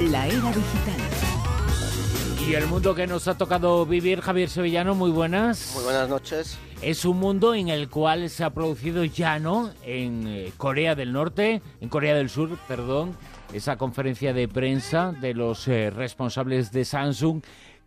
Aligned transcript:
La 0.00 0.26
era 0.26 0.52
digital. 0.52 1.00
Y 2.46 2.54
el 2.54 2.66
mundo 2.66 2.94
que 2.94 3.06
nos 3.06 3.28
ha 3.28 3.38
tocado 3.38 3.86
vivir, 3.86 4.20
Javier 4.20 4.50
Sevillano, 4.50 4.94
muy 4.94 5.10
buenas. 5.10 5.72
Muy 5.74 5.84
buenas 5.84 6.06
noches. 6.10 6.58
Es 6.82 7.06
un 7.06 7.18
mundo 7.18 7.54
en 7.54 7.68
el 7.68 7.88
cual 7.88 8.28
se 8.28 8.44
ha 8.44 8.50
producido 8.50 9.04
ya, 9.04 9.38
¿no? 9.38 9.70
En 9.84 10.26
eh, 10.28 10.52
Corea 10.58 10.94
del 10.94 11.14
Norte, 11.14 11.62
en 11.80 11.88
Corea 11.88 12.14
del 12.14 12.28
Sur, 12.28 12.58
perdón, 12.68 13.16
esa 13.54 13.78
conferencia 13.78 14.34
de 14.34 14.48
prensa 14.48 15.12
de 15.12 15.32
los 15.32 15.66
eh, 15.66 15.88
responsables 15.88 16.72
de 16.72 16.84
Samsung 16.84 17.42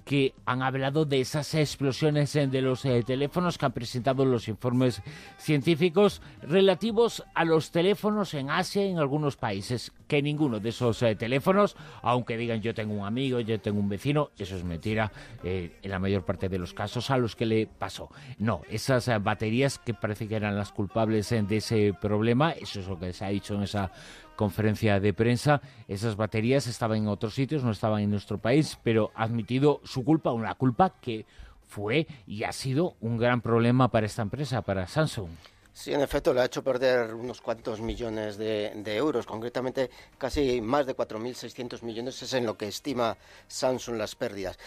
que 0.10 0.34
han 0.44 0.64
hablado 0.64 1.06
de 1.06 1.22
esas 1.22 1.54
explosiones 1.54 2.34
de 2.34 2.62
los 2.64 2.84
eh, 2.84 3.04
teléfonos 3.06 3.60
que 3.60 3.68
han 3.68 3.74
presentado 3.74 4.26
los 4.26 4.48
informes 4.48 5.04
científicos 5.38 6.24
relativos 6.42 7.24
a 7.36 7.46
los 7.46 7.70
teléfonos 7.70 8.34
en 8.34 8.50
Asia 8.50 8.84
y 8.84 8.90
en 8.90 8.98
algunos 8.98 9.38
países. 9.38 9.92
Que 10.08 10.24
ninguno 10.24 10.60
de 10.60 10.70
esos 10.70 11.04
eh, 11.04 11.16
teléfonos, 11.16 11.78
aunque 12.02 12.38
digan 12.38 12.60
yo 12.60 12.74
tengo 12.74 12.96
un 12.96 13.06
amigo, 13.06 13.40
yo 13.40 13.62
tengo 13.62 13.80
un 13.80 13.88
vecino, 13.88 14.32
eso 14.36 14.56
es 14.56 14.64
mentira 14.64 15.12
eh, 15.44 15.78
en 15.84 15.92
la 15.92 16.00
mayor 16.00 16.26
parte 16.26 16.50
de 16.50 16.58
los 16.58 16.74
casos 16.74 17.12
a 17.12 17.18
los 17.20 17.36
que 17.36 17.46
le 17.46 17.68
pasó. 17.68 18.10
No, 18.40 18.64
esas 18.68 19.12
baterías 19.22 19.78
que 19.78 19.94
parece 19.94 20.28
que 20.28 20.38
eran 20.38 20.58
las 20.58 20.72
culpables 20.72 21.30
de 21.30 21.58
ese 21.58 21.94
problema, 21.94 22.54
eso 22.54 22.80
es 22.80 22.88
lo 22.88 22.98
que 22.98 23.14
se 23.14 23.26
ha 23.26 23.30
dicho 23.30 23.54
en 23.54 23.62
esa 23.62 23.92
conferencia 24.40 25.02
de 25.02 25.14
prensa. 25.14 25.62
Esas 25.90 26.16
baterías 26.16 26.66
estaban 26.66 27.00
en 27.00 27.08
otros 27.10 27.34
sitios, 27.34 27.62
no 27.66 27.72
estaban 27.72 28.02
en 28.02 28.10
nuestro 28.10 28.38
país, 28.38 28.80
pero 28.84 29.12
ha 29.14 29.24
admitido 29.24 29.82
su 29.84 30.06
culpa, 30.06 30.32
una 30.32 30.56
culpa 30.56 30.94
que 31.02 31.26
fue 31.68 32.08
y 32.26 32.46
ha 32.46 32.54
sido 32.54 32.96
un 33.02 33.18
gran 33.18 33.42
problema 33.42 33.90
para 33.92 34.06
esta 34.06 34.22
empresa, 34.22 34.62
para 34.62 34.88
Samsung. 34.88 35.28
Sí, 35.74 35.94
en 35.94 36.02
efecto, 36.02 36.34
le 36.34 36.42
ha 36.42 36.46
hecho 36.46 36.64
perder 36.64 37.14
unos 37.14 37.42
cuantos 37.42 37.80
millones 37.80 38.38
de, 38.38 38.96
euros, 38.96 39.26
concretamente 39.26 39.90
casi 40.18 40.62
más 40.62 40.86
de 40.86 40.96
4.600 40.96 41.84
millones 41.84 42.22
es 42.22 42.34
en 42.34 42.46
lo 42.46 42.58
que 42.58 42.68
estima 42.68 43.16
Samsung 43.48 43.96
las 43.96 44.16
pérdidas. 44.16 44.58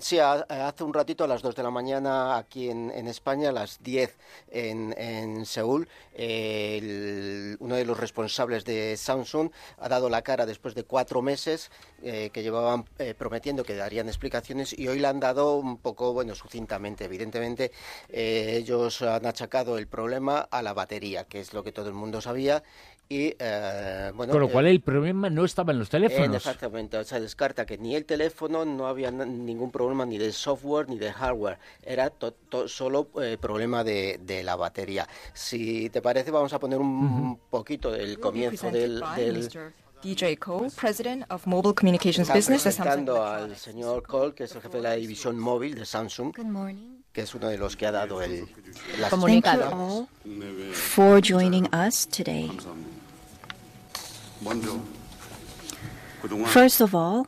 Sí, 0.00 0.20
hace 0.20 0.84
un 0.84 0.94
ratito, 0.94 1.24
a 1.24 1.26
las 1.26 1.42
2 1.42 1.56
de 1.56 1.62
la 1.64 1.70
mañana 1.70 2.36
aquí 2.36 2.70
en, 2.70 3.08
España, 3.08 3.48
a 3.48 3.52
las 3.52 3.82
10 3.82 4.16
en, 4.50 5.44
Seúl, 5.44 5.88
uno 6.14 7.76
de 7.76 7.84
los 7.84 7.98
responsables 7.98 8.64
de 8.64 8.96
Samsung 8.96 9.50
ha 9.78 9.88
dado 9.88 10.08
la 10.08 10.22
cara 10.22 10.46
después 10.46 10.76
de 10.76 10.84
cuatro 10.84 11.22
meses 11.22 11.72
eh, 12.02 12.30
que 12.32 12.42
llevaban 12.42 12.84
eh, 12.98 13.14
prometiendo 13.14 13.64
que 13.64 13.74
darían 13.74 14.08
explicaciones 14.08 14.78
y 14.78 14.86
hoy 14.86 15.00
le 15.00 15.08
han 15.08 15.18
dado 15.18 15.56
un 15.56 15.78
poco, 15.78 16.12
bueno, 16.12 16.36
sucintamente. 16.36 17.04
Evidentemente, 17.04 17.72
eh, 18.08 18.56
ellos 18.58 19.02
han 19.02 19.26
achacado 19.26 19.76
el 19.76 19.88
problema 19.88 20.46
a 20.50 20.59
la 20.62 20.72
batería, 20.72 21.24
que 21.24 21.40
es 21.40 21.52
lo 21.52 21.62
que 21.62 21.72
todo 21.72 21.88
el 21.88 21.94
mundo 21.94 22.20
sabía. 22.20 22.62
Y, 23.08 23.34
eh, 23.40 24.12
bueno, 24.14 24.32
Con 24.32 24.40
lo 24.40 24.48
cual 24.48 24.68
el 24.68 24.80
problema 24.80 25.28
no 25.30 25.44
estaba 25.44 25.72
en 25.72 25.80
los 25.80 25.90
teléfonos. 25.90 26.36
exactamente, 26.36 26.96
o 26.96 27.02
sea, 27.02 27.18
descarta 27.18 27.66
que 27.66 27.76
ni 27.76 27.96
el 27.96 28.04
teléfono, 28.04 28.64
no 28.64 28.86
había 28.86 29.10
ningún 29.10 29.72
problema 29.72 30.06
ni 30.06 30.16
de 30.16 30.30
software 30.30 30.88
ni 30.88 30.96
de 30.96 31.12
hardware, 31.12 31.58
era 31.82 32.12
solo 32.66 33.08
eh, 33.20 33.36
problema 33.40 33.82
de, 33.82 34.42
la 34.44 34.54
batería. 34.54 35.08
Si 35.32 35.90
te 35.90 36.00
parece, 36.00 36.30
vamos 36.30 36.52
a 36.52 36.60
poner 36.60 36.78
un, 36.78 37.36
poquito 37.50 37.90
del 37.90 38.20
comienzo 38.20 38.70
del... 38.70 39.02
DJ 40.02 40.38
Cole, 40.38 40.70
President 40.80 41.30
of 41.30 41.46
Mobile 41.46 41.74
Communications 41.74 42.26
Business 42.32 42.62
Presentando 42.62 43.22
al 43.22 43.54
señor 43.56 44.02
Cole, 44.02 44.32
que 44.32 44.44
es 44.44 44.54
el 44.54 44.62
jefe 44.62 44.78
de 44.78 44.82
la 44.82 44.92
división 44.94 45.38
móvil 45.38 45.74
de 45.74 45.84
Samsung. 45.84 46.34
Good 46.34 46.46
morning 46.46 46.99
que 47.12 47.22
es 47.22 47.34
uno 47.34 47.48
de 47.48 47.58
los 47.58 47.76
que 47.76 47.86
ha 47.86 47.92
dado 47.92 48.22
el 48.22 48.46
comunicado. 49.08 50.06
for 50.72 51.20
joining 51.20 51.66
us 51.74 52.06
today. 52.06 52.50
First 56.46 56.80
of 56.80 56.94
all, 56.94 57.26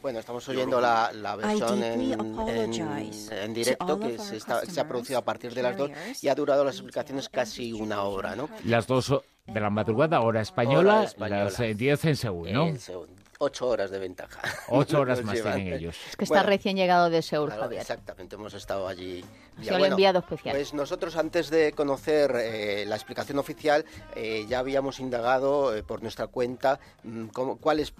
bueno, 0.00 0.20
estamos 0.20 0.48
oyendo 0.48 0.80
la, 0.80 1.10
la 1.12 1.34
versión 1.36 1.82
en, 1.82 3.54
directo 3.54 3.98
que 3.98 4.18
se, 4.18 4.38
se, 4.40 4.80
ha 4.80 4.88
producido 4.88 5.18
a 5.18 5.24
partir 5.24 5.52
de 5.52 5.62
las 5.62 5.76
dos 5.76 5.90
y 6.22 6.28
ha 6.28 6.34
durado 6.34 6.64
las 6.64 6.76
explicaciones 6.76 7.28
casi 7.28 7.72
una 7.72 8.02
hora, 8.04 8.36
¿no? 8.36 8.48
Las 8.64 8.86
dos 8.86 9.12
de 9.46 9.60
la 9.60 9.70
madrugada, 9.70 10.20
hora 10.20 10.40
española, 10.40 11.04
española. 11.04 11.44
las 11.44 11.58
10 11.58 12.04
en 12.04 12.16
Seúl, 12.16 12.52
¿no? 12.52 12.68
En 12.68 12.78
Seúl 12.78 13.08
ocho 13.38 13.68
horas 13.68 13.90
de 13.90 13.98
ventaja. 13.98 14.40
Ocho 14.68 15.00
horas 15.00 15.22
más 15.22 15.40
tienen 15.40 15.72
ellos. 15.72 15.96
Es 16.10 16.16
que 16.16 16.24
está 16.24 16.42
recién 16.42 16.76
llegado 16.76 17.08
de 17.08 17.22
Seúl, 17.22 17.50
Javier. 17.50 17.80
Exactamente, 17.80 18.36
hemos 18.36 18.54
estado 18.54 18.86
allí. 18.86 19.24
Se 19.62 19.76
lo 19.76 19.84
enviado 19.84 20.18
especial. 20.18 20.54
Pues 20.54 20.74
nosotros 20.74 21.16
antes 21.16 21.50
de 21.50 21.72
conocer 21.72 22.32
eh, 22.36 22.84
la 22.86 22.96
explicación 22.96 23.38
oficial 23.38 23.84
eh, 24.14 24.44
ya 24.48 24.58
habíamos 24.58 25.00
indagado 25.00 25.74
eh, 25.74 25.82
por 25.82 26.02
nuestra 26.02 26.26
cuenta 26.26 26.78
mm, 27.04 27.26
cómo, 27.28 27.56
cuáles 27.58 27.92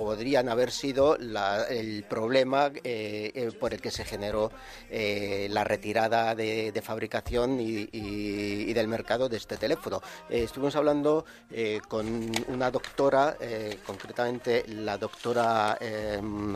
podrían 0.00 0.48
haber 0.48 0.70
sido 0.70 1.18
el 1.18 2.04
problema 2.08 2.70
eh, 2.82 3.32
eh, 3.34 3.52
por 3.60 3.74
el 3.74 3.82
que 3.82 3.90
se 3.90 4.02
generó 4.02 4.50
eh, 4.88 5.46
la 5.50 5.62
retirada 5.62 6.34
de, 6.34 6.80
fabricación 6.82 7.60
y, 7.60 8.72
del 8.72 8.88
mercado 8.88 9.28
de 9.28 9.36
este 9.36 9.58
teléfono. 9.58 10.00
estuvimos 10.30 10.74
hablando 10.74 11.26
con 11.86 12.32
una 12.48 12.70
doctora, 12.70 13.36
concretamente 13.84 14.64
la 14.68 14.96
doctora, 14.96 15.76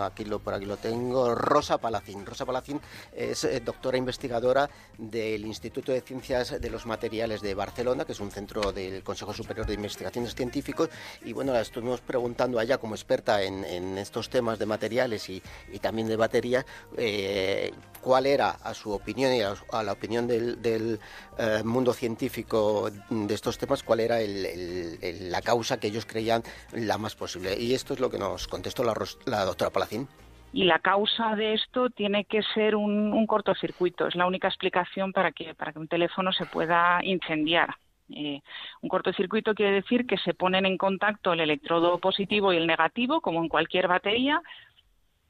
aquí 0.00 0.24
lo, 0.24 0.38
por 0.38 0.54
aquí 0.54 0.64
lo 0.64 0.78
tengo, 0.78 1.34
Rosa 1.34 1.76
Palacín. 1.76 2.24
Rosa 2.24 2.46
Palacín 2.46 2.80
es 3.14 3.46
doctora 3.62 3.98
investigadora 3.98 4.70
del 4.96 5.44
Instituto 5.44 5.92
de 5.92 6.00
Ciencias 6.00 6.58
de 6.58 6.70
los 6.70 6.86
Materiales 6.86 7.42
de 7.42 7.54
Barcelona, 7.54 8.06
que 8.06 8.12
es 8.12 8.20
un 8.20 8.30
centro 8.30 8.72
del 8.72 9.02
Consejo 9.02 9.34
Superior 9.34 9.66
de 9.66 9.74
Investigaciones 9.74 10.34
Científicas, 10.34 10.88
y 11.22 11.34
bueno, 11.34 11.52
la 11.52 11.60
estuvimos 11.60 12.00
preguntando 12.00 12.58
a 12.58 12.62
ella 12.62 12.78
como 12.78 12.94
experta 12.94 13.33
en, 13.42 13.98
estos 13.98 14.28
temas 14.28 14.58
de 14.58 14.66
materiales 14.66 15.28
y, 15.28 15.42
también 15.80 16.08
de 16.08 16.16
baterías, 16.16 16.64
eh, 16.96 17.72
cuál 18.00 18.26
era, 18.26 18.50
a 18.50 18.74
su 18.74 18.92
opinión 18.92 19.32
y 19.34 19.40
a, 19.40 19.82
la 19.82 19.92
opinión 19.92 20.26
del, 20.26 21.00
eh, 21.38 21.62
mundo 21.64 21.92
científico 21.92 22.90
de 23.10 23.34
estos 23.34 23.58
temas, 23.58 23.82
cuál 23.82 24.00
era 24.00 24.18
la 24.20 25.42
causa 25.42 25.80
que 25.80 25.88
ellos 25.88 26.06
creían 26.06 26.42
la 26.72 26.98
más 26.98 27.14
posible. 27.14 27.58
Y 27.58 27.74
esto 27.74 27.94
es 27.94 28.00
lo 28.00 28.10
que 28.10 28.18
nos 28.18 28.48
contestó 28.48 28.84
la, 28.84 29.44
doctora 29.44 29.70
Palacín. 29.70 30.08
Y 30.52 30.64
la 30.64 30.78
causa 30.78 31.34
de 31.34 31.54
esto 31.54 31.90
tiene 31.90 32.24
que 32.26 32.42
ser 32.54 32.76
un, 32.76 33.26
cortocircuito. 33.26 34.06
Es 34.06 34.14
la 34.14 34.26
única 34.26 34.48
explicación 34.48 35.12
para 35.12 35.32
que, 35.32 35.54
para 35.54 35.72
que 35.72 35.80
un 35.80 35.88
teléfono 35.88 36.32
se 36.32 36.46
pueda 36.46 37.00
incendiar. 37.02 37.74
Eh, 38.14 38.40
un 38.80 38.88
cortocircuito 38.88 39.54
quiere 39.54 39.72
decir 39.72 40.06
que 40.06 40.18
se 40.18 40.34
ponen 40.34 40.66
en 40.66 40.78
contacto 40.78 41.32
el 41.32 41.40
electrodo 41.40 41.98
positivo 41.98 42.52
y 42.52 42.56
el 42.56 42.66
negativo, 42.66 43.20
como 43.20 43.42
en 43.42 43.48
cualquier 43.48 43.88
batería. 43.88 44.40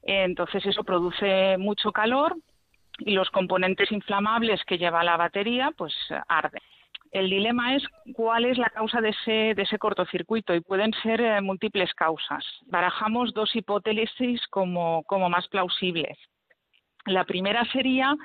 entonces 0.03 0.67
eso 0.67 0.85
produce 0.85 1.57
mucho 1.59 1.91
calor 1.91 2.37
y 2.99 3.13
los 3.13 3.31
componentes 3.31 3.91
inflamables 3.91 4.63
que 4.65 4.79
lleva 4.79 5.03
la 5.03 5.17
batería 5.17 5.71
pues 5.77 5.95
arden. 6.29 6.63
El 7.15 7.31
dilema 7.31 7.77
es 7.77 7.85
cuál 8.15 8.45
es 8.45 8.59
la 8.59 8.71
causa 8.71 9.01
de 9.01 9.11
ese, 9.11 9.55
de 9.55 9.63
ese 9.63 9.79
cortocircuito 9.79 10.53
y 10.53 10.61
pueden 10.61 10.93
ser 11.01 11.21
eh, 11.21 11.41
múltiples 11.41 11.95
causas. 11.95 12.45
Barajamos 12.67 13.33
dos 13.33 13.55
hipótesis 13.55 14.45
como, 14.49 15.05
como 15.05 15.31
más 15.31 15.47
plausibles. 15.47 16.19
La 17.07 17.25
primera 17.25 17.65
sería 17.67 18.17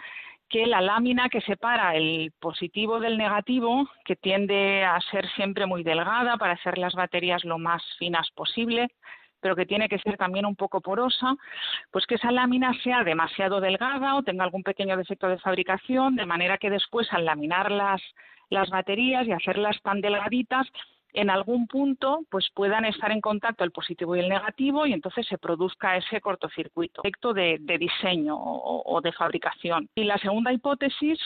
que 0.50 0.66
la 0.66 0.82
lámina 0.82 1.30
que 1.30 1.42
separa 1.42 1.96
el 1.96 2.34
positivo 2.40 3.00
del 3.00 3.18
negativo, 3.18 3.88
que 4.04 4.16
tiende 4.16 4.84
a 4.84 5.00
ser 5.12 5.30
siempre 5.36 5.66
muy 5.66 5.84
delgada 5.84 6.38
para 6.38 6.54
hacer 6.54 6.78
las 6.78 6.96
baterías 6.96 7.46
lo 7.46 7.60
más 7.60 7.84
finas 8.00 8.30
posible, 8.32 8.88
pero 9.40 9.56
que 9.56 9.66
tiene 9.66 9.88
que 9.88 10.00
ser 10.00 10.18
también 10.18 10.46
un 10.46 10.56
poco 10.56 10.82
porosa, 10.82 11.36
pues 11.92 12.06
que 12.06 12.16
esa 12.16 12.32
lámina 12.32 12.74
sea 12.84 13.04
demasiado 13.04 13.62
delgada 13.62 14.16
o 14.16 14.24
tenga 14.24 14.44
algún 14.44 14.64
pequeño 14.64 14.98
defecto 14.98 15.28
de 15.28 15.38
fabricación, 15.38 16.16
de 16.16 16.26
manera 16.26 16.58
que 16.58 16.70
después 16.70 17.08
al 17.14 17.26
laminar 17.26 17.72
las, 17.72 18.02
las 18.50 18.70
baterías 18.70 19.28
y 19.28 19.32
hacerlas 19.32 19.80
tan 19.82 20.02
delgaditas, 20.02 20.68
en 21.14 21.30
algún 21.30 21.68
punto 21.68 22.22
pues 22.30 22.50
puedan 22.54 22.86
estar 22.86 23.12
en 23.12 23.22
contacto 23.22 23.64
el 23.64 23.72
positivo 23.72 24.16
y 24.16 24.20
el 24.20 24.30
negativo 24.30 24.86
y 24.86 24.94
entonces 24.94 25.26
se 25.28 25.38
produzca 25.38 25.98
ese 25.98 26.22
cortocircuito, 26.22 27.02
efecto 27.04 27.34
de, 27.34 27.60
diseño 27.80 28.36
o, 28.38 29.02
de 29.02 29.12
fabricación. 29.12 29.90
Y 29.96 30.04
la 30.04 30.18
segunda 30.18 30.54
hipótesis 30.54 31.20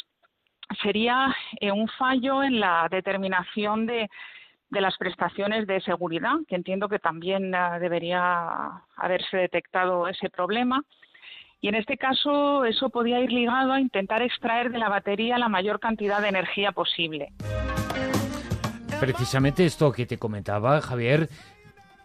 sería 0.81 1.35
eh, 1.59 1.71
un 1.71 1.87
fallo 1.87 2.43
en 2.43 2.59
la 2.59 2.87
determinación 2.89 3.85
de, 3.85 4.09
las 4.69 4.97
prestaciones 4.97 5.67
de 5.67 5.81
seguridad, 5.81 6.35
que 6.47 6.55
entiendo 6.55 6.89
que 6.89 6.97
también 6.97 7.53
eh, 7.53 7.79
debería 7.79 8.83
haberse 8.95 9.37
detectado 9.37 10.07
ese 10.07 10.29
problema. 10.29 10.81
Y 11.61 11.67
en 11.67 11.75
este 11.75 11.97
caso 11.97 12.65
eso 12.65 12.89
podía 12.89 13.19
ir 13.19 13.31
ligado 13.31 13.71
a 13.71 13.79
intentar 13.79 14.21
extraer 14.21 14.71
de 14.71 14.79
la 14.79 14.89
batería 14.89 15.37
la 15.37 15.47
mayor 15.47 15.79
cantidad 15.79 16.21
de 16.21 16.29
energía 16.29 16.71
posible. 16.71 17.29
Precisamente 19.03 19.65
esto 19.65 19.91
que 19.91 20.05
te 20.05 20.17
comentaba, 20.17 20.79
Javier, 20.79 21.27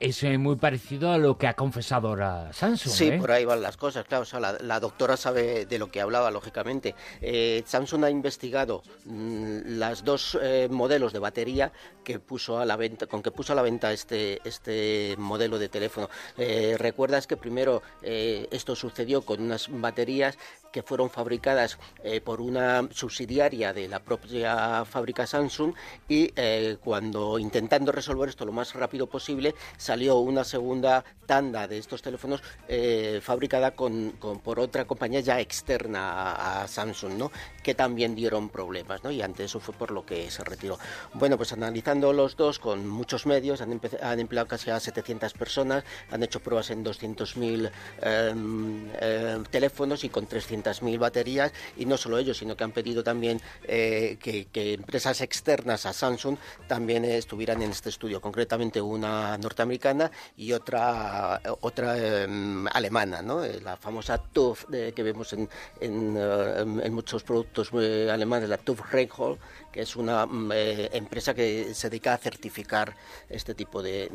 es 0.01 0.21
eh, 0.25 0.37
muy 0.37 0.57
parecido 0.57 1.13
a 1.13 1.19
lo 1.19 1.39
que 1.39 1.47
ha 1.47 1.55
confesado 1.55 2.09
ahora 2.09 2.53
Samsung. 2.53 2.93
Sí, 2.93 3.09
¿eh? 3.09 3.19
por 3.19 3.31
ahí 3.31 3.45
van 3.45 3.63
las 3.63 3.77
cosas, 3.77 4.05
claro. 4.05 4.23
O 4.23 4.27
sea, 4.27 4.41
la, 4.41 4.81
doctora 4.81 5.17
sabe 5.17 5.65
de 5.65 5.79
lo 5.79 5.93
que 5.93 6.01
hablaba, 6.01 6.33
lógicamente. 6.33 6.97
Eh, 7.21 7.63
Samsung 7.65 8.05
ha 8.05 8.11
investigado 8.11 8.83
mm, 9.05 9.79
las 9.79 10.05
dos 10.05 10.37
modelos 10.71 11.13
de 11.13 11.21
batería 11.21 11.73
que 12.03 12.19
puso 12.19 12.59
a 12.59 12.65
la 12.65 12.75
venta, 12.75 13.07
con 13.07 13.23
que 13.23 13.31
puso 13.31 13.53
a 13.53 13.57
la 13.57 13.63
venta 13.63 13.93
este, 13.93 14.41
este 14.45 15.15
modelo 15.19 15.59
de 15.61 15.69
teléfono. 15.69 16.09
Recuerdas 16.37 17.29
que 17.29 17.37
primero 17.37 17.83
esto 18.03 18.75
sucedió 18.75 19.23
con 19.23 19.43
unas 19.43 19.69
baterías 19.71 20.37
que 20.73 20.83
fueron 20.83 21.11
fabricadas 21.11 21.79
por 22.25 22.41
una 22.41 22.89
subsidiaria 22.91 23.73
de 23.73 23.89
la 23.89 24.01
propia 24.01 24.85
fábrica 24.85 25.27
Samsung 25.27 25.75
y 26.09 26.33
cuando 26.77 27.39
intentando 27.39 27.93
resolver 27.93 28.29
esto 28.29 28.45
lo 28.45 28.53
más 28.53 28.75
rápido 28.75 29.07
posible 29.07 29.55
salió 29.77 30.19
una 30.19 30.45
segunda 30.45 31.05
tanda 31.29 31.69
de 31.69 31.79
estos 31.79 32.03
teléfonos 32.03 32.43
eh, 32.69 33.21
fabricada 33.23 33.73
con, 33.73 34.15
por 34.43 34.59
otra 34.59 34.87
compañía 34.87 35.21
ya 35.21 35.41
externa 35.41 36.63
a, 36.63 36.67
Samsung, 36.67 37.15
¿no? 37.15 37.31
que 37.63 37.75
también 37.75 38.15
dieron 38.15 38.49
problemas, 38.49 39.05
¿no? 39.05 39.11
y 39.11 39.21
ante 39.21 39.45
eso 39.45 39.61
fue 39.61 39.75
por 39.75 39.91
lo 39.91 40.05
que 40.05 40.31
se 40.31 40.43
retiró. 40.43 40.79
Bueno, 41.15 41.37
pues 41.37 41.53
analizando 41.53 42.13
los 42.13 42.37
dos 42.37 42.59
con 42.59 42.89
muchos 42.89 43.27
medios, 43.27 43.61
han, 43.61 43.81
han 44.03 44.21
empleado 44.21 44.49
casi 44.49 44.71
a 44.71 44.81
700 44.81 45.35
personas, 45.35 45.85
han 46.11 46.23
hecho 46.23 46.41
pruebas 46.41 46.71
en 46.71 46.85
200.000 46.85 47.71
em, 48.01 48.91
em, 48.99 49.45
teléfonos 49.45 50.05
y 50.05 50.09
con 50.09 50.27
300.000 50.63 50.99
baterías, 50.99 51.53
y 51.77 51.87
no 51.87 51.97
solo 51.97 52.19
ellos, 52.19 52.39
sino 52.39 52.57
que 52.57 52.65
han 52.65 52.73
pedido 52.73 53.03
también 53.03 53.41
eh, 53.65 54.19
que, 54.21 54.47
que 54.47 54.75
empresas 54.75 55.21
externas 55.21 55.87
a 55.87 55.93
Samsung 55.93 56.37
también 56.67 57.05
estuvieran 57.05 57.63
en 57.63 57.71
este 57.71 57.89
estudio, 57.89 58.21
concretamente 58.21 58.81
una 58.81 59.37
norteamericana 59.39 60.11
y 60.37 60.53
otra 60.53 61.41
otra 61.61 61.97
em, 61.99 62.67
alemana, 62.69 63.23
¿no? 63.23 63.45
Eh, 63.45 63.61
la 63.63 63.77
famosa 63.77 64.19
TÜV 64.19 64.67
que 64.95 65.03
vemos 65.03 65.33
en, 65.33 65.49
en, 65.81 66.17
eh, 66.17 66.91
muchos 66.91 67.23
productos 67.23 67.71
eh, 67.75 68.09
alemanes, 68.11 68.49
la 68.49 68.59
TÜV 68.59 68.81
Rheinhold, 68.91 69.39
que 69.73 69.83
es 69.83 69.97
una 69.97 70.27
mm, 70.27 70.53
empresa 70.93 71.35
que 71.35 71.75
se 71.75 71.91
dedica 71.91 72.15
a 72.15 72.19
certificar 72.19 72.95
este 73.29 73.55
tipo 73.55 73.83
de, 73.83 74.09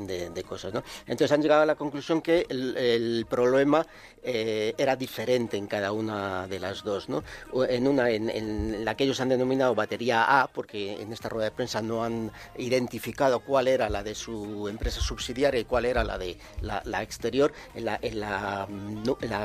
cosas. 0.47 0.73
¿no? 0.73 0.83
Entonces 1.07 1.31
han 1.31 1.41
llegado 1.41 1.61
a 1.61 1.65
la 1.65 1.75
conclusión 1.75 2.21
que 2.21 2.45
el, 2.49 3.25
problema 3.29 3.85
era 4.23 4.95
diferente 4.95 5.57
en 5.57 5.67
cada 5.67 5.91
una 5.91 6.32
de 6.47 6.59
las 6.59 6.83
dos. 6.83 7.09
¿no? 7.09 7.23
En 7.67 7.87
una, 7.87 8.09
en, 8.09 8.29
en, 8.29 8.85
la 8.85 8.95
que 8.95 9.03
ellos 9.05 9.19
han 9.21 9.29
denominado 9.29 9.75
batería 9.75 10.41
A, 10.41 10.47
porque 10.47 11.01
en 11.01 11.11
esta 11.13 11.29
rueda 11.29 11.45
de 11.45 11.55
prensa 11.55 11.81
no 11.81 12.03
han 12.03 12.31
identificado 12.57 13.39
cuál 13.39 13.67
era 13.67 13.89
la 13.89 14.03
de 14.03 14.15
su 14.15 14.67
empresa 14.67 15.01
subsidiaria 15.01 15.59
y 15.59 15.65
cuál 15.65 15.85
era 15.85 16.03
la 16.03 16.17
de 16.17 16.37
la, 16.61 17.03
exterior, 17.03 17.53
en 17.75 17.85
la, 17.85 17.99
en 18.01 18.19
la, 18.19 18.67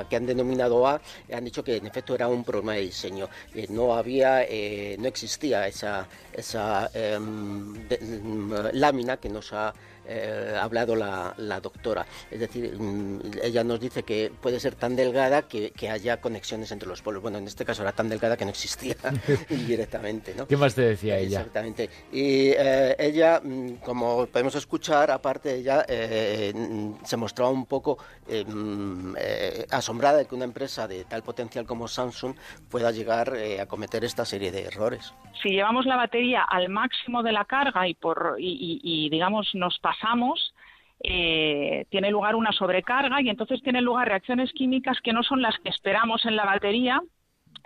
que 0.09 0.17
han 0.17 0.27
denominado 0.27 0.87
A, 0.87 1.01
han 1.33 1.45
dicho 1.45 1.63
que 1.65 1.77
en 1.77 1.87
efecto 1.87 2.15
era 2.15 2.29
un 2.29 2.45
problema 2.45 2.75
de 2.75 2.81
diseño. 2.83 3.29
no 3.69 3.95
había, 3.95 4.45
eh, 4.45 4.97
no 4.99 5.09
existía 5.09 5.67
esa, 5.67 6.07
esa 6.33 6.91
em, 6.95 7.75
mm, 7.75 8.53
lámina 8.73 9.17
que 9.17 9.29
nos 9.29 9.53
ha 9.53 9.73
eh, 10.09 10.57
hablado 10.59 10.97
la, 10.97 11.61
doctora. 11.61 12.07
Es 12.31 12.41
decir, 12.41 12.79
mm, 12.79 13.21
ella 13.43 13.63
nos 13.65 13.79
dice 13.79 14.03
que 14.03 14.33
puede 14.41 14.59
ser 14.59 14.75
tan 14.75 14.97
delgada 14.97 15.43
que, 15.43 15.73
haya 15.89 16.21
conexiones 16.21 16.71
entre 16.73 16.89
los 16.89 17.03
polos. 17.03 17.23
Bueno, 17.23 17.39
en 17.39 17.47
este 17.47 17.65
caso 17.65 17.83
era 17.83 17.93
tan 17.93 18.09
delgada 18.09 18.37
que 18.37 18.45
no 18.45 18.51
existía 18.51 18.97
directamente. 19.49 20.35
¿no? 20.35 20.47
¿Qué 20.47 20.57
más 20.57 20.75
te 20.75 20.83
decía 20.83 21.19
ella? 21.19 21.39
Exactamente. 21.41 21.91
Y 22.13 22.51
eh, 22.51 22.97
ella, 22.99 23.41
mm, 23.43 23.77
como 23.85 24.27
podemos 24.27 24.55
escuchar, 24.55 25.11
aparte 25.11 25.55
ella 25.55 25.85
eh, 25.89 26.53
se 27.05 27.17
mostraba 27.17 27.51
un 27.51 27.67
poco 27.67 27.99
mm, 28.29 29.15
asombrada 29.71 30.19
de 30.19 30.27
que 30.27 30.35
una 30.35 30.45
empresa 30.45 30.89
de 30.89 31.05
tal 31.05 31.23
potencial 31.23 31.67
como 31.67 31.89
Samsung 31.89 32.37
pueda 32.71 32.91
llegar 32.91 33.33
a 33.61 33.67
cometer 33.67 34.05
esta 34.05 34.25
serie 34.25 34.51
de 34.51 34.65
errores. 34.65 35.15
Si 35.43 35.51
llevamos 35.51 35.87
la 35.87 35.97
batería 35.97 36.43
al 36.43 36.69
máximo 36.69 37.23
de 37.23 37.33
la 37.33 37.45
carga 37.45 37.87
y, 37.89 37.95
por, 37.95 38.37
y 38.39 39.09
digamos, 39.11 39.49
nos 39.55 39.79
pasamos, 39.79 40.53
eh, 41.01 41.87
tiene 41.91 42.11
lugar 42.11 42.35
una 42.35 42.51
sobrecarga 42.51 43.23
y 43.23 43.29
entonces 43.29 43.63
tienen 43.63 43.85
lugar 43.85 44.09
reacciones 44.09 44.53
químicas 44.53 44.99
que 45.01 45.13
no 45.13 45.23
son 45.23 45.43
las 45.43 45.57
que 45.59 45.69
esperamos 45.69 46.25
en 46.27 46.35
la 46.35 46.45
batería, 46.45 47.01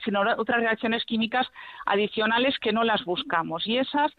sino 0.04 0.20
otras 0.36 0.60
reacciones 0.60 1.04
químicas 1.04 1.46
adicionales 1.86 2.58
que 2.58 2.72
no 2.72 2.84
las 2.84 3.04
buscamos. 3.04 3.66
Y 3.66 3.78
esas 3.78 4.12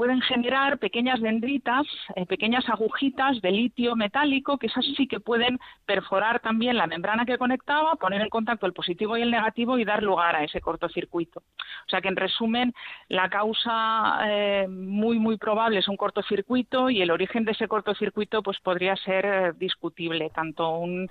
pueden 0.00 0.22
generar 0.22 0.78
pequeñas 0.78 1.20
dendritas, 1.20 1.86
eh, 2.16 2.24
pequeñas 2.24 2.66
agujitas 2.70 3.38
de 3.42 3.50
litio 3.50 3.96
metálico, 3.96 4.56
que 4.56 4.68
esas 4.68 4.86
sí 4.96 5.06
que 5.06 5.20
pueden 5.20 5.58
perforar 5.84 6.40
también 6.40 6.78
la 6.78 6.86
membrana 6.86 7.26
que 7.26 7.36
conectaba, 7.36 7.96
poner 7.96 8.22
en 8.22 8.30
contacto 8.30 8.64
el 8.64 8.72
positivo 8.72 9.18
y 9.18 9.20
el 9.20 9.30
negativo 9.30 9.76
y 9.76 9.84
dar 9.84 10.02
lugar 10.02 10.36
a 10.36 10.42
ese 10.42 10.62
cortocircuito. 10.62 11.40
O 11.40 11.90
sea 11.90 12.00
que, 12.00 12.08
en 12.08 12.16
resumen, 12.16 12.72
la 13.08 13.28
causa 13.28 14.20
eh, 14.24 14.66
muy, 14.70 15.18
muy 15.18 15.36
probable 15.36 15.80
es 15.80 15.88
un 15.88 15.98
cortocircuito 15.98 16.88
y 16.88 17.02
el 17.02 17.10
origen 17.10 17.44
de 17.44 17.52
ese 17.52 17.68
cortocircuito 17.68 18.42
pues 18.42 18.58
podría 18.60 18.96
ser 18.96 19.26
eh, 19.26 19.52
discutible, 19.58 20.30
tanto 20.30 20.78
un, 20.78 21.10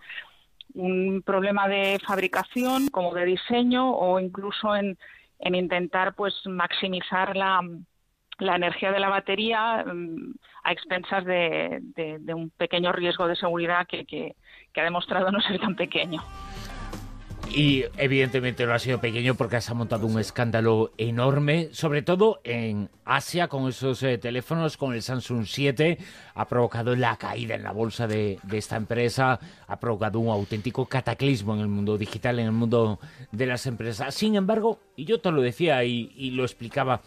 un 0.73 1.21
problema 1.23 1.67
de 1.67 1.99
fabricación 2.03 2.87
como 2.87 3.13
de 3.13 3.25
diseño 3.25 3.91
o 3.91 4.19
incluso 4.19 4.75
en, 4.75 4.97
en 5.37 5.53
intentar 5.53 6.15
pues 6.15 6.33
maximizar 6.47 7.35
la 7.35 7.61
la 8.39 8.55
energía 8.55 8.91
de 8.91 8.99
la 8.99 9.09
batería 9.09 9.83
mm, 9.85 10.33
a 10.63 10.71
expensas 10.71 11.25
de, 11.25 11.81
un 12.33 12.49
pequeño 12.51 12.91
riesgo 12.91 13.27
de 13.27 13.35
seguridad 13.35 13.87
que, 13.87 14.35
ha 14.75 14.83
demostrado 14.83 15.29
no 15.31 15.41
ser 15.41 15.59
tan 15.59 15.75
pequeño. 15.75 16.23
Y 17.51 17.83
evidentemente 17.97 18.65
no 18.65 18.73
ha 18.73 18.79
sido 18.79 19.01
pequeño 19.01 19.33
porque 19.33 19.59
se 19.59 19.71
ha 19.71 19.73
montado 19.73 20.05
un 20.05 20.19
escándalo 20.19 20.91
enorme, 20.97 21.69
sobre 21.71 22.03
todo 22.03 22.41
en 22.43 22.89
Asia 23.05 23.47
con 23.47 23.67
esos 23.67 24.03
eh, 24.03 24.19
teléfonos, 24.19 24.77
con 24.77 24.93
el 24.93 25.01
Samsung 25.01 25.45
7. 25.45 25.97
Ha 26.35 26.47
provocado 26.47 26.95
la 26.95 27.17
caída 27.17 27.55
en 27.55 27.63
la 27.63 27.71
bolsa 27.71 28.07
de, 28.07 28.37
esta 28.51 28.75
empresa, 28.75 29.39
ha 29.67 29.79
provocado 29.79 30.19
un 30.19 30.29
auténtico 30.29 30.85
cataclismo 30.85 31.55
en 31.55 31.61
el 31.61 31.67
mundo 31.67 31.97
digital, 31.97 32.37
en 32.37 32.45
el 32.45 32.51
mundo 32.51 32.99
de 33.31 33.47
las 33.47 33.65
empresas. 33.65 34.13
Sin 34.13 34.35
embargo, 34.35 34.79
y 34.95 35.05
yo 35.05 35.19
te 35.19 35.31
lo 35.31 35.41
decía 35.41 35.83
y 35.83 36.31
lo 36.31 36.43
explicaba, 36.43 37.01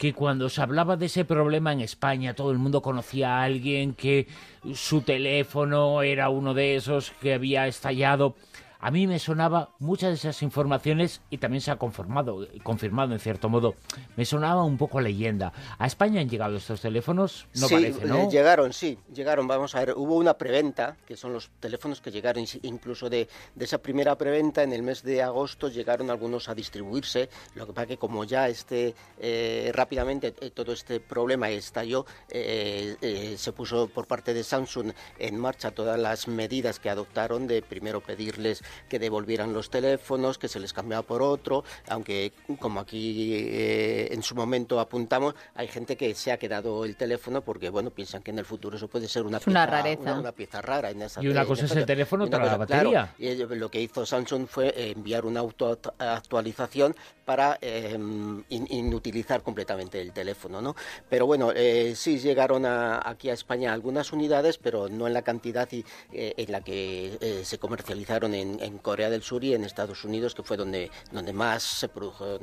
que 0.00 0.14
cuando 0.14 0.48
se 0.48 0.62
hablaba 0.62 0.96
de 0.96 1.04
ese 1.06 1.26
problema 1.26 1.74
en 1.74 1.82
España 1.82 2.32
todo 2.32 2.52
el 2.52 2.56
mundo 2.56 2.80
conocía 2.80 3.36
a 3.36 3.42
alguien 3.42 3.92
que 3.92 4.26
su 4.72 5.02
teléfono 5.02 6.00
era 6.00 6.30
uno 6.30 6.54
de 6.54 6.74
esos 6.74 7.10
que 7.20 7.34
había 7.34 7.66
estallado 7.66 8.34
a 8.80 8.90
mí 8.90 9.06
me 9.06 9.18
sonaba 9.18 9.74
muchas 9.78 10.10
de 10.10 10.14
esas 10.16 10.42
informaciones 10.42 11.20
y 11.30 11.38
también 11.38 11.60
se 11.60 11.70
ha 11.70 11.76
conformado, 11.76 12.46
confirmado 12.62 13.12
en 13.12 13.20
cierto 13.20 13.48
modo, 13.48 13.74
me 14.16 14.24
sonaba 14.24 14.64
un 14.64 14.78
poco 14.78 15.00
leyenda. 15.00 15.52
¿A 15.78 15.86
España 15.86 16.20
han 16.20 16.28
llegado 16.28 16.56
estos 16.56 16.80
teléfonos? 16.80 17.46
No 17.54 17.68
sí, 17.68 17.74
parece, 17.74 18.06
¿no? 18.06 18.16
Eh, 18.16 18.28
llegaron, 18.30 18.72
sí, 18.72 18.98
llegaron. 19.12 19.46
Vamos 19.46 19.74
a 19.74 19.80
ver, 19.80 19.94
hubo 19.96 20.16
una 20.16 20.34
preventa, 20.34 20.96
que 21.06 21.16
son 21.16 21.32
los 21.32 21.50
teléfonos 21.60 22.00
que 22.00 22.10
llegaron, 22.10 22.44
incluso 22.62 23.10
de, 23.10 23.28
esa 23.58 23.78
primera 23.78 24.16
preventa, 24.16 24.62
en 24.62 24.72
el 24.72 24.82
mes 24.82 25.02
de 25.02 25.22
agosto 25.22 25.68
llegaron 25.68 26.10
algunos 26.10 26.48
a 26.48 26.54
distribuirse. 26.54 27.28
Lo 27.54 27.66
que 27.66 27.72
pasa 27.72 27.86
que 27.86 27.98
como 27.98 28.24
ya 28.24 28.48
este, 28.48 28.94
eh, 29.18 29.70
rápidamente 29.74 30.34
eh, 30.40 30.50
todo 30.50 30.72
este 30.72 31.00
problema 31.00 31.50
estalló, 31.50 32.06
se 32.30 33.52
puso 33.52 33.88
por 33.88 34.06
parte 34.06 34.32
de 34.32 34.42
Samsung 34.42 34.92
en 35.18 35.38
marcha 35.38 35.70
todas 35.70 35.98
las 35.98 36.28
medidas 36.28 36.78
que 36.78 36.88
adoptaron 36.88 37.46
de 37.46 37.62
primero 37.62 38.00
pedirles 38.00 38.62
que 38.88 38.98
devolvieran 38.98 39.52
los 39.52 39.70
teléfonos, 39.70 40.38
que 40.38 40.48
se 40.48 40.60
les 40.60 40.72
cambiaba 40.72 41.02
por 41.02 41.22
otro, 41.22 41.64
aunque 41.88 42.32
como 42.58 42.80
aquí 42.80 43.34
eh, 43.34 44.08
en 44.12 44.22
su 44.22 44.34
momento 44.34 44.80
apuntamos, 44.80 45.34
hay 45.54 45.68
gente 45.68 45.96
que 45.96 46.14
se 46.14 46.32
ha 46.32 46.38
quedado 46.38 46.84
el 46.84 46.96
teléfono 46.96 47.42
porque 47.42 47.70
bueno 47.70 47.90
piensan 47.90 48.22
que 48.22 48.30
en 48.30 48.38
el 48.38 48.44
futuro 48.44 48.76
eso 48.76 48.88
puede 48.88 49.08
ser 49.08 49.24
una, 49.24 49.38
pieza, 49.38 49.66
rareza. 49.66 50.18
Una, 50.18 50.32
pieza 50.32 50.60
rara. 50.60 50.90
En 50.90 51.02
esa 51.02 51.22
y 51.22 51.28
una 51.28 51.44
cosa 51.44 51.64
es 51.64 51.72
el 51.72 51.86
teléfono, 51.86 52.24
otra 52.24 52.44
la 52.44 52.56
batería. 52.56 53.14
y 53.18 53.34
lo 53.34 53.70
que 53.70 53.80
hizo 53.80 54.06
Samsung 54.06 54.46
fue 54.46 54.90
enviar 54.90 55.24
una 55.24 55.40
autoactualización 55.40 56.94
para 57.24 57.58
em, 57.60 58.42
inutilizar 58.48 59.42
completamente 59.42 60.00
el 60.00 60.12
teléfono, 60.12 60.60
¿no? 60.60 60.74
Pero 61.08 61.26
bueno, 61.26 61.52
eh, 61.54 61.94
sí 61.94 62.18
llegaron 62.18 62.66
aquí 62.66 63.30
a 63.30 63.34
España 63.34 63.72
algunas 63.72 64.12
unidades, 64.12 64.58
pero 64.58 64.88
no 64.88 65.06
en 65.06 65.14
la 65.14 65.22
cantidad 65.22 65.68
y, 65.70 65.84
eh, 66.12 66.34
en 66.36 66.50
la 66.50 66.60
que 66.60 67.40
se 67.44 67.58
comercializaron 67.58 68.34
en, 68.34 68.59
en, 68.60 68.78
Corea 68.78 69.10
del 69.10 69.22
Sur 69.22 69.44
y 69.44 69.54
en 69.54 69.64
Estados 69.64 70.04
Unidos, 70.04 70.34
que 70.34 70.42
fue 70.42 70.56
donde, 70.56 70.90
donde 71.12 71.32
más 71.32 71.62
se 71.62 71.88
produjo 71.88 72.38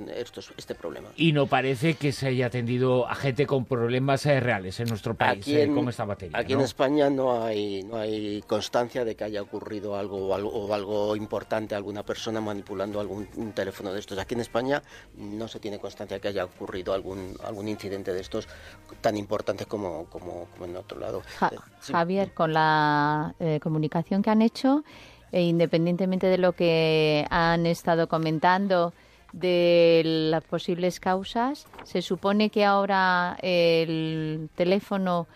este 0.58 0.76
problema. 0.76 1.10
Y 1.16 1.32
no 1.32 1.48
parece 1.48 1.96
que 1.96 2.12
se 2.12 2.28
haya 2.28 2.48
atendido 2.48 3.08
a 3.08 3.16
gente 3.16 3.46
con 3.46 3.66
problemas 3.66 4.26
eh, 4.26 4.40
reales 4.40 4.80
en 4.80 4.88
nuestro 4.88 5.14
país 5.14 5.46
con 5.74 5.90
esta 5.90 6.06
batería. 6.06 6.38
Aquí 6.38 6.54
en 6.54 6.62
España 6.62 7.10
no 7.10 7.44
hay, 7.44 7.84
no 7.84 7.98
hay 7.98 8.42
constancia 8.48 9.04
de 9.04 9.16
que 9.16 9.24
haya 9.24 9.42
ocurrido 9.42 9.96
algo, 9.96 10.34
algo, 10.34 10.50
o 10.50 10.74
algo 10.74 11.16
importante, 11.16 11.76
alguna 11.76 12.04
persona 12.04 12.42
manipulando 12.42 13.00
algún 13.00 13.28
teléfono 13.54 13.94
de 13.94 14.00
estos. 14.00 14.18
Aquí 14.18 14.36
en 14.36 14.42
España 14.42 14.82
no 15.18 15.48
se 15.48 15.60
tiene 15.60 15.80
constancia 15.80 16.18
de 16.18 16.22
que 16.22 16.28
haya 16.30 16.46
ocurrido 16.46 16.94
algún, 16.94 17.36
algún 17.44 17.68
incidente 17.68 18.14
de 18.14 18.22
estos 18.22 18.48
tan 19.02 19.18
importantes 19.18 19.68
como, 19.68 20.06
como, 20.06 20.48
en 20.64 20.76
otro 20.76 21.00
lado. 21.00 21.22
Eh, 21.42 21.58
Javier, 21.82 22.34
con 22.34 22.54
la 22.54 23.36
eh, 23.40 23.60
comunicación 23.62 24.22
que 24.22 24.30
han 24.30 24.42
hecho, 24.42 24.84
e 25.32 25.42
independientemente 25.42 26.28
de 26.28 26.38
lo 26.38 26.54
que 26.54 27.26
han 27.30 27.66
estado 27.66 28.08
comentando 28.08 28.94
de 29.34 30.02
las 30.06 30.44
posibles 30.44 31.00
causas, 31.00 31.68
se 31.84 32.02
supone 32.02 32.50
que 32.50 32.66
ahora 32.66 33.38
el 33.42 34.50
teléfono 34.56 35.28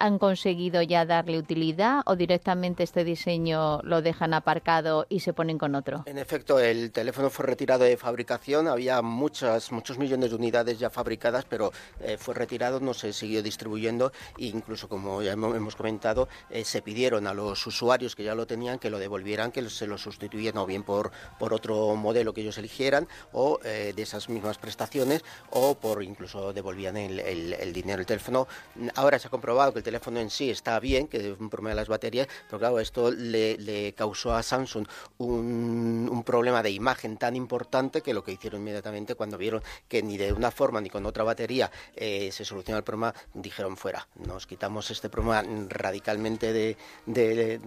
han 0.00 0.18
conseguido 0.18 0.82
ya 0.82 1.04
darle 1.04 1.38
utilidad 1.38 2.00
o 2.06 2.16
directamente 2.16 2.82
este 2.82 3.04
diseño 3.04 3.80
lo 3.82 4.02
dejan 4.02 4.34
aparcado 4.34 5.06
y 5.08 5.20
se 5.20 5.32
ponen 5.32 5.58
con 5.58 5.74
otro? 5.74 6.02
En 6.06 6.18
efecto, 6.18 6.58
el 6.58 6.90
teléfono 6.90 7.30
fue 7.30 7.46
retirado 7.46 7.84
de 7.84 7.96
fabricación, 7.96 8.66
había 8.66 9.02
muchas, 9.02 9.70
muchos 9.70 9.98
millones 9.98 10.30
de 10.30 10.36
unidades 10.36 10.78
ya 10.78 10.90
fabricadas, 10.90 11.44
pero 11.44 11.70
eh, 12.00 12.16
fue 12.18 12.34
retirado, 12.34 12.80
no 12.80 12.94
se 12.94 13.12
siguió 13.12 13.42
distribuyendo 13.42 14.12
e 14.38 14.46
incluso, 14.46 14.88
como 14.88 15.22
ya 15.22 15.32
hemos 15.32 15.76
comentado, 15.76 16.28
eh, 16.48 16.64
se 16.64 16.80
pidieron 16.82 17.26
a 17.26 17.34
los 17.34 17.66
usuarios 17.66 18.16
que 18.16 18.24
ya 18.24 18.34
lo 18.34 18.46
tenían 18.46 18.78
que 18.78 18.90
lo 18.90 18.98
devolvieran, 18.98 19.52
que 19.52 19.68
se 19.68 19.86
lo 19.86 19.98
sustituyeran 19.98 20.62
o 20.62 20.66
bien 20.66 20.82
por, 20.82 21.10
por 21.38 21.52
otro 21.52 21.94
modelo 21.94 22.32
que 22.32 22.40
ellos 22.40 22.56
eligieran 22.56 23.06
o 23.32 23.60
eh, 23.64 23.92
de 23.94 24.02
esas 24.02 24.28
mismas 24.30 24.56
prestaciones 24.56 25.22
o 25.50 25.74
por 25.74 26.02
incluso 26.02 26.54
devolvían 26.54 26.96
el, 26.96 27.20
el 27.20 27.72
dinero. 27.72 28.00
El 28.00 28.06
teléfono 28.06 28.48
ahora 28.94 29.18
se 29.18 29.26
ha 29.26 29.30
comprobado 29.30 29.72
que 29.72 29.80
el 29.80 29.84
teléfono 29.90 30.20
en 30.20 30.30
sí 30.30 30.50
está 30.50 30.78
bien, 30.78 31.08
que 31.08 31.16
es 31.16 31.40
un 31.40 31.50
problema 31.50 31.70
de 31.70 31.76
las 31.76 31.88
baterías, 31.88 32.28
pero 32.46 32.60
claro, 32.60 32.78
esto 32.78 33.10
le, 33.10 33.92
causó 33.96 34.32
a 34.32 34.42
Samsung 34.42 34.86
un, 35.18 36.22
problema 36.24 36.62
de 36.62 36.70
imagen 36.70 37.16
tan 37.16 37.34
importante 37.34 38.02
que 38.02 38.14
lo 38.14 38.22
que 38.22 38.30
hicieron 38.30 38.60
inmediatamente 38.60 39.16
cuando 39.16 39.36
vieron 39.36 39.62
que 39.88 40.02
ni 40.02 40.16
de 40.16 40.32
una 40.32 40.50
forma 40.50 40.80
ni 40.80 40.90
con 40.90 41.04
otra 41.06 41.24
batería 41.24 41.70
eh, 41.96 42.30
se 42.30 42.44
soluciona 42.44 42.78
el 42.78 42.84
problema, 42.84 43.12
dijeron 43.34 43.76
fuera, 43.76 44.06
nos 44.26 44.46
quitamos 44.46 44.90
este 44.90 45.08
problema 45.08 45.42
radicalmente 45.68 46.52
de, 46.52 46.76
del, 47.06 47.58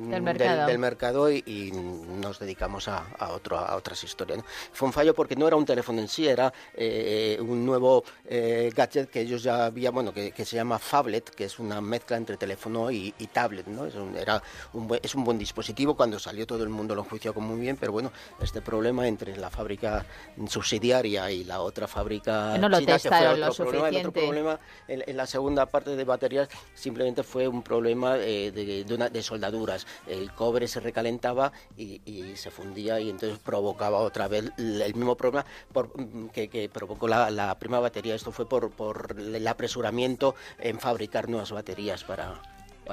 mercado. 0.78 1.30
y, 1.30 1.72
nos 1.74 2.40
dedicamos 2.40 2.88
a, 2.88 3.06
otro, 3.32 3.58
a 3.58 3.76
otras 3.76 4.02
historias. 4.04 4.40
Fue 4.72 4.88
un 4.88 4.94
fallo 4.94 5.14
porque 5.14 5.36
no 5.36 5.48
era 5.48 5.58
un 5.58 5.66
teléfono 5.66 6.00
en 6.00 6.08
sí, 6.08 6.28
era 6.28 6.54
eh, 6.76 7.38
un 7.42 7.66
nuevo 7.66 8.04
eh, 8.26 8.72
gadget 8.74 9.10
que 9.10 9.22
ellos 9.22 9.44
ya 9.44 9.66
habían, 9.66 9.94
bueno, 9.94 10.14
que, 10.14 10.32
que 10.32 10.46
se 10.46 10.56
llama 10.56 10.80
Fablet, 10.80 11.30
que 11.32 11.46
es 11.46 11.60
una 11.60 11.82
mezcla 11.82 12.13
entre 12.18 12.38
teléfono 12.38 12.92
y, 12.92 13.12
tablet, 13.32 13.68
¿no? 13.68 13.86
Es 13.86 13.96
un, 13.96 14.16
era 14.16 14.42
un 14.74 14.88
buen, 14.88 15.00
es 15.04 15.16
un 15.16 15.24
buen 15.24 15.38
dispositivo, 15.38 15.96
cuando 15.96 16.20
salió 16.20 16.46
todo 16.46 16.64
el 16.64 16.70
mundo 16.70 16.94
lo 16.94 17.02
enjuició 17.02 17.34
como 17.34 17.50
muy 17.50 17.62
bien, 17.62 17.78
pero 17.78 17.92
bueno, 17.92 18.12
este 18.42 18.62
problema 18.62 19.08
entre 19.08 19.36
la 19.38 19.50
fábrica 19.50 20.06
subsidiaria 20.48 21.32
y 21.32 21.44
la 21.44 21.62
otra 21.62 21.88
fábrica 21.88 22.58
no 22.58 22.70
lo 22.70 22.80
china, 22.80 23.00
que 23.00 23.10
fue 23.10 23.28
otro 23.28 23.54
problema, 23.66 23.90
el 23.90 23.96
otro 23.98 24.12
problema 24.12 24.60
en, 24.88 25.18
la 25.18 25.26
segunda 25.26 25.66
parte 25.66 25.96
de 25.96 26.04
baterías 26.04 26.50
simplemente 26.74 27.24
fue 27.24 27.48
un 27.48 27.64
problema 27.64 28.18
eh, 28.18 28.52
de, 28.52 28.84
de, 28.84 29.24
soldaduras. 29.24 29.88
El 30.08 30.32
cobre 30.34 30.68
se 30.68 30.80
recalentaba 30.80 31.52
y, 31.78 32.02
se 32.36 32.52
fundía 32.52 33.00
y 33.00 33.10
entonces 33.10 33.40
provocaba 33.40 34.00
otra 34.00 34.28
vez 34.28 34.52
el 34.58 34.96
mismo 34.96 35.16
problema 35.16 35.46
por, 35.72 35.92
que, 36.32 36.70
provocó 36.72 37.08
la, 37.08 37.30
la 37.30 37.58
primera 37.58 37.80
batería. 37.80 38.16
Esto 38.16 38.32
fue 38.32 38.48
por, 38.48 38.72
por 38.72 39.16
el 39.18 39.48
apresuramiento 39.48 40.36
en 40.60 40.80
fabricar 40.80 41.30
nuevas 41.30 41.52
baterías 41.52 42.03
para, 42.08 42.34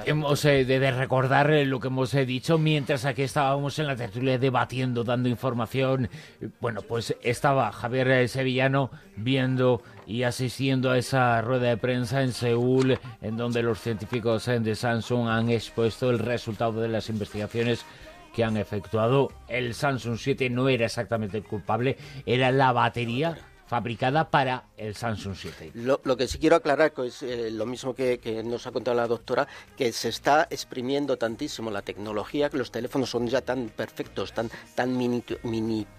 Hemos 0.05 0.45
eh, 0.45 0.63
de, 0.63 0.91
recordar 0.91 1.51
eh, 1.51 1.65
lo 1.65 1.79
que 1.79 1.87
hemos 1.87 2.13
eh, 2.13 2.25
dicho 2.25 2.57
mientras 2.57 3.03
aquí 3.03 3.23
estábamos 3.23 3.77
en 3.77 3.87
la 3.87 3.95
tertulia 3.95 4.37
debatiendo, 4.37 5.03
dando 5.03 5.27
información. 5.27 6.09
Bueno, 6.61 6.81
pues 6.81 7.15
estaba 7.21 7.71
Javier 7.73 8.27
Sevillano 8.29 8.89
viendo 9.17 9.81
y 10.07 10.23
asistiendo 10.23 10.91
a 10.91 10.97
esa 10.97 11.41
rueda 11.41 11.69
de 11.69 11.77
prensa 11.77 12.23
en 12.23 12.31
Seúl, 12.31 12.99
en 13.21 13.35
donde 13.35 13.63
los 13.63 13.81
científicos 13.81 14.45
de 14.45 14.75
Samsung 14.75 15.27
han 15.27 15.49
expuesto 15.49 16.09
el 16.09 16.19
resultado 16.19 16.81
de 16.81 16.87
las 16.87 17.09
investigaciones 17.09 17.85
que 18.33 18.45
han 18.45 18.55
efectuado. 18.55 19.29
El 19.49 19.73
Samsung 19.73 20.17
7 20.17 20.49
no 20.49 20.69
era 20.69 20.85
exactamente 20.85 21.37
el 21.37 21.43
culpable, 21.43 21.97
era 22.25 22.49
la 22.51 22.71
batería 22.71 23.37
fabricada 23.71 24.29
para 24.29 24.65
el 24.75 24.95
Samsung 24.95 25.33
7. 25.33 25.71
Lo, 25.75 26.17
que 26.17 26.27
sí 26.27 26.39
quiero 26.39 26.57
aclarar 26.57 26.91
es 27.05 27.23
eh, 27.23 27.49
lo 27.51 27.65
mismo 27.65 27.95
que, 27.95 28.41
nos 28.43 28.67
ha 28.67 28.71
contado 28.71 28.97
la 28.97 29.07
doctora, 29.07 29.47
que 29.77 29.93
se 29.93 30.09
está 30.09 30.45
exprimiendo 30.49 31.17
tantísimo 31.17 31.71
la 31.71 31.81
tecnología 31.81 32.49
que 32.49 32.57
los 32.57 32.69
teléfonos 32.69 33.09
son 33.09 33.29
ya 33.29 33.39
tan 33.39 33.69
perfectos, 33.69 34.33
tan, 34.33 34.51
tan 34.75 34.97
miniaturizados, 34.97 35.93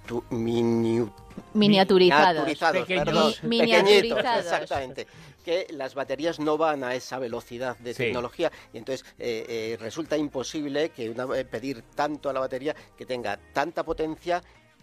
miniaturizados, 1.55 2.47
exactamente 4.43 5.07
que 5.43 5.67
las 5.71 5.95
baterías 5.95 6.39
no 6.39 6.57
van 6.57 6.85
a 6.85 6.95
esa 6.95 7.19
velocidad 7.19 7.77
de 7.79 7.95
tecnología 7.95 8.53
y 8.73 8.79
entonces 8.79 9.05
eh, 9.19 9.45
eh, 9.49 9.77
resulta 9.81 10.17
imposible 10.17 10.91
que 10.91 11.11
una, 11.11 11.27
pedir 11.27 11.83
tanto 11.97 12.31
a 12.31 12.33
la 12.33 12.39
batería 12.39 12.77
que 12.97 13.07
tenga 13.07 13.41
tanta 13.53 13.83
potencia 13.83 14.41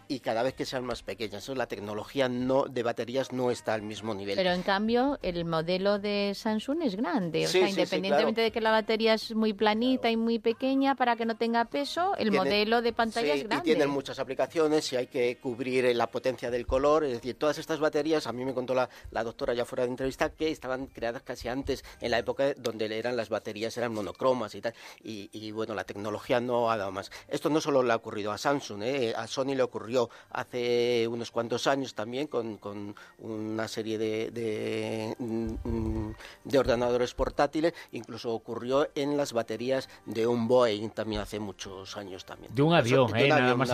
y 0.10 0.20
cada 0.20 0.42
vez 0.42 0.56
que 0.56 0.66
sean 0.66 0.84
más 0.84 1.04
pequeñas. 1.04 1.48
la 1.50 1.68
tecnología 1.68 2.28
no 2.28 2.66
de 2.66 2.84
baterías 2.84 3.32
no 3.32 3.52
está 3.52 3.76
al 3.76 3.84
mismo 3.84 4.16
nivel. 4.16 4.36
Pero 4.36 4.52
en 4.52 4.64
cambio 4.64 5.20
el 5.22 5.46
modelo 5.46 6.00
de 6.00 6.34
Samsung 6.36 6.82
es 6.82 6.96
grande, 6.96 7.46
o 7.46 7.48
sea, 7.48 7.70
independientemente 7.70 8.42
de 8.42 8.52
que 8.52 8.60
la 8.60 8.72
batería 8.72 9.14
es 9.14 9.36
muy 9.36 9.54
planita 9.54 10.10
y 10.10 10.18
muy 10.18 10.40
pequeña 10.40 10.96
para 10.96 11.16
que 11.16 11.26
no 11.26 11.38
tenga 11.38 11.64
peso, 11.66 12.16
el 12.18 12.32
modelo 12.32 12.82
de 12.82 12.92
pantalla 12.92 13.36
es 13.36 13.44
grande. 13.44 13.70
Y 13.70 13.74
tienen 13.74 13.90
muchas 13.90 14.18
aplicaciones 14.18 14.92
y 14.92 14.96
hay 14.96 15.08
que 15.08 15.38
cubrir 15.38 15.96
la 15.96 16.08
potencia 16.08 16.50
del 16.50 16.66
color, 16.66 17.04
es 17.04 17.14
decir, 17.14 17.38
todas 17.38 17.60
estas 17.60 17.80
baterías, 17.80 18.26
a 18.26 18.34
mí 18.34 18.44
me 18.44 18.54
contó 18.54 18.74
la, 18.74 18.90
la 19.12 19.24
doctora 19.24 19.54
ya 19.54 19.64
fuera 19.64 19.84
de 19.84 19.92
entrevista 19.92 20.30
que 20.32 20.50
estaban 20.50 20.88
creadas 20.88 21.22
casi 21.22 21.48
antes 21.48 21.86
en 22.02 22.12
la 22.12 22.18
época 22.18 22.56
donde 22.56 22.98
eran 22.98 23.16
las 23.16 23.30
baterías 23.30 23.78
eran 23.78 23.94
monocromas 23.94 24.56
y 24.56 24.62
tal 24.62 24.74
y, 25.02 25.52
bueno, 25.52 25.74
la 25.74 25.84
tecnología 25.84 26.40
no 26.40 26.72
ha 26.72 26.78
dado 26.78 26.92
más. 26.92 27.12
Esto 27.28 27.50
no 27.50 27.62
solo 27.62 27.84
le 27.84 27.94
ha 27.94 27.96
ocurrido 27.96 28.32
a 28.32 28.38
Samsung, 28.38 28.84
¿eh? 28.84 29.14
a 29.16 29.28
Sony 29.28 29.56
le 29.56 29.64
ocurrió 29.64 29.99
hace 30.30 31.08
unos 31.08 31.32
cuantos 31.32 31.68
años 31.68 31.94
también 31.94 32.28
con, 32.28 32.96
una 33.20 33.68
serie 33.68 33.98
de, 33.98 35.16
mm, 35.18 36.12
de, 36.44 36.60
ordenadores 36.60 37.14
portátiles, 37.14 37.74
incluso 37.92 38.32
ocurrió 38.34 38.90
en 38.96 39.18
las 39.18 39.34
baterías 39.34 39.90
de 40.06 40.28
un 40.28 40.48
Boeing 40.48 40.90
también 40.90 41.22
hace 41.22 41.40
muchos 41.40 41.98
años 41.98 42.26
también. 42.26 42.54
De 42.54 42.62
un 42.62 42.74
avión, 42.74 43.16
eh, 43.16 43.28
nada 43.28 43.56
más 43.56 43.70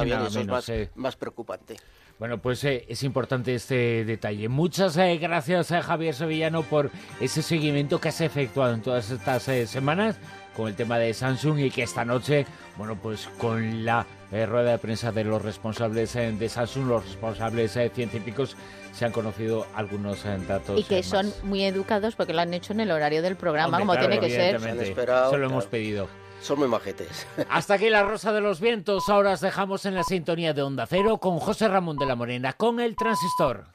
más, 0.45 0.71
más 0.95 1.15
preocupante. 1.15 1.77
Bueno, 2.17 2.37
pues 2.37 2.63
eh, 2.63 2.85
es 2.87 3.03
importante 3.03 3.53
este 3.55 4.05
detalle. 4.05 4.47
Muchas 4.47 4.95
eh, 4.97 5.17
gracias 5.17 5.71
a 5.71 5.81
Javier 5.81 6.15
Sevillano 6.15 6.63
por 6.63 6.89
ese 7.19 7.41
seguimiento 7.41 7.99
que 7.99 8.09
has 8.09 8.21
efectuado 8.21 8.73
en 8.73 8.81
todas 8.81 9.11
estas 9.11 9.43
semanas 9.43 10.17
con 10.55 10.67
el 10.67 10.75
tema 10.75 10.97
de 10.97 11.13
Samsung 11.13 11.59
y 11.59 11.69
que 11.69 11.83
esta 11.83 12.05
noche, 12.05 12.45
bueno, 12.77 12.95
pues 12.95 13.27
con 13.37 13.83
la 13.83 14.05
eh, 14.35 14.45
rueda 14.45 14.71
de 14.71 14.77
prensa 14.77 15.11
de 15.11 15.23
los 15.23 15.41
responsables 15.41 16.15
eh, 16.15 16.31
de 16.31 16.49
Samsung, 16.49 16.87
los 16.87 17.05
responsables 17.05 17.75
eh, 17.77 17.89
científicos, 17.93 18.57
se 18.91 19.05
han 19.05 19.11
conocido 19.11 19.65
algunos 19.75 20.23
datos. 20.47 20.79
Y 20.79 20.83
que 20.83 21.03
son 21.03 21.31
muy 21.43 21.63
educados 21.63 22.15
porque 22.15 22.33
lo 22.33 22.41
han 22.41 22.53
hecho 22.53 22.73
en 22.73 22.81
el 22.81 22.91
horario 22.91 23.21
del 23.21 23.37
programa, 23.37 23.79
como 23.79 23.97
tiene 23.97 24.19
que 24.19 24.29
ser. 24.29 24.59
Se 24.59 25.37
lo 25.37 25.45
hemos 25.45 25.65
pedido. 25.67 26.07
Son 26.41 26.59
muy 26.59 26.67
majetes. 26.67 27.25
Hasta 27.49 27.75
aquí 27.75 27.89
la 27.89 28.03
Rosa 28.03 28.33
de 28.33 28.41
los 28.41 28.59
Vientos. 28.59 29.09
Ahora 29.09 29.31
os 29.31 29.41
dejamos 29.41 29.85
en 29.85 29.95
la 29.95 30.03
sintonía 30.03 30.53
de 30.53 30.61
Onda 30.61 30.85
Cero 30.85 31.17
con 31.17 31.39
José 31.39 31.67
Ramón 31.67 31.97
de 31.97 32.05
la 32.05 32.15
Morena, 32.15 32.53
con 32.53 32.79
el 32.79 32.95
transistor. 32.95 33.65